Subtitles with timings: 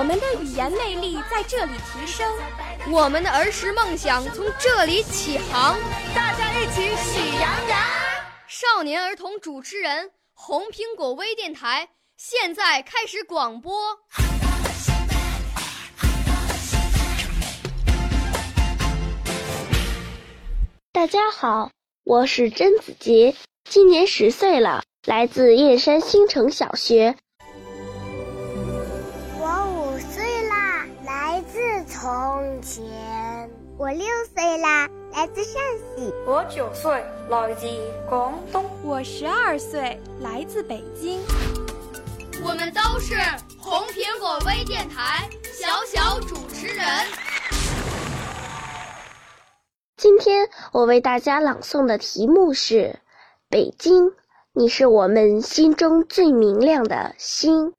[0.00, 2.26] 我们的语言魅力在这里提升，
[2.90, 5.78] 我们的儿时梦想从这里起航。
[6.14, 7.78] 大家一起喜羊羊。
[8.48, 13.98] 少年儿童主持人，红苹果微电台现在开始广播。
[20.92, 21.70] 大家好，
[22.04, 23.34] 我是甄子杰，
[23.68, 27.16] 今年十岁了，来自燕山新城小学。
[32.00, 32.82] 从前。
[33.76, 35.60] 我六岁啦，来自陕
[35.94, 36.10] 西。
[36.26, 37.66] 我九岁，来自
[38.08, 38.64] 广东。
[38.82, 41.20] 我十二岁，来自北京。
[42.42, 43.16] 我们都是
[43.58, 46.86] 红苹果微电台小小主持人。
[49.98, 52.74] 今天我为大家朗诵的题目是
[53.50, 54.06] 《北京》，
[54.54, 57.74] 你是我们心中最明亮的星。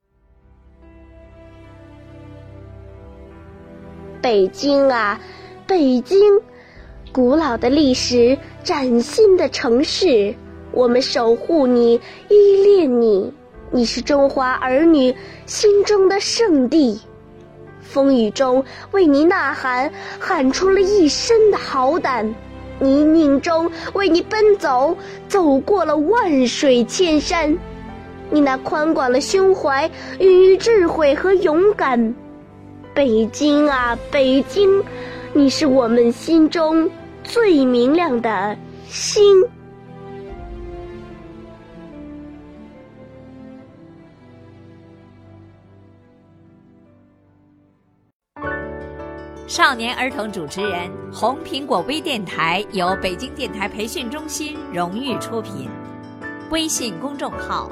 [4.22, 5.20] 北京啊，
[5.66, 6.40] 北京，
[7.10, 10.36] 古老的历史，崭新的城市，
[10.70, 13.34] 我们守护你，依恋你，
[13.72, 15.12] 你是中华儿女
[15.46, 17.00] 心中的圣地。
[17.80, 22.32] 风雨中为你呐喊，喊出了一身的好胆；
[22.78, 27.58] 泥泞中为你奔走，走过了万水千山。
[28.30, 32.14] 你那宽广的胸怀，孕育智慧和勇敢。
[32.94, 34.84] 北京啊，北京，
[35.32, 36.90] 你是我们心中
[37.24, 38.54] 最明亮的
[38.86, 39.24] 星。
[49.46, 55.66] 少年儿童主持人，红苹果微电台由北京电台培训中心荣誉出品，
[56.50, 57.70] 微信公众号：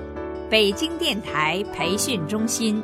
[0.48, 2.82] 北京电台培训中心。